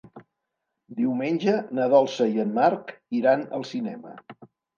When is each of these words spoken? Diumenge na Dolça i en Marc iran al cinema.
Diumenge 1.01 1.53
na 1.81 1.85
Dolça 1.91 2.27
i 2.33 2.41
en 2.45 2.57
Marc 2.57 2.95
iran 3.21 3.45
al 3.61 3.69
cinema. 3.75 4.17